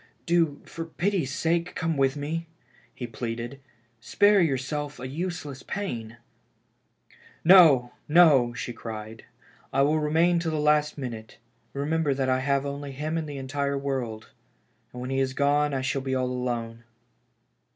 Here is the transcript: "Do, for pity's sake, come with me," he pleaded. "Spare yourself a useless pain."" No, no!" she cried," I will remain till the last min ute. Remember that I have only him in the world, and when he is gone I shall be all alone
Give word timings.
"Do, 0.25 0.59
for 0.65 0.85
pity's 0.85 1.31
sake, 1.31 1.75
come 1.75 1.95
with 1.95 2.15
me," 2.15 2.47
he 2.95 3.05
pleaded. 3.05 3.59
"Spare 3.99 4.41
yourself 4.41 4.99
a 4.99 5.07
useless 5.07 5.61
pain."" 5.61 6.17
No, 7.53 7.93
no!" 8.07 8.51
she 8.55 8.73
cried," 8.73 9.25
I 9.71 9.83
will 9.83 9.99
remain 9.99 10.39
till 10.39 10.49
the 10.53 10.57
last 10.57 10.97
min 10.97 11.13
ute. 11.13 11.37
Remember 11.73 12.15
that 12.15 12.29
I 12.29 12.39
have 12.39 12.65
only 12.65 12.93
him 12.93 13.15
in 13.15 13.27
the 13.27 13.75
world, 13.77 14.31
and 14.91 15.01
when 15.01 15.11
he 15.11 15.19
is 15.19 15.33
gone 15.33 15.71
I 15.71 15.81
shall 15.81 16.01
be 16.01 16.15
all 16.15 16.25
alone 16.31 16.83